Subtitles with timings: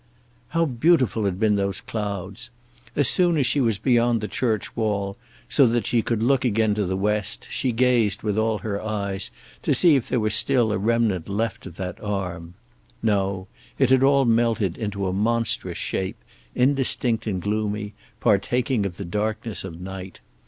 [0.47, 2.49] How beautiful had been those clouds!
[2.95, 5.15] As soon as she was beyond the church wall,
[5.47, 9.29] so that she could look again to the west, she gazed with all her eyes
[9.61, 12.55] to see if there were still a remnant left of that arm.
[13.03, 16.17] No; it had all melted into a monstrous shape,
[16.55, 20.19] indistinct and gloomy, partaking of the darkness of night.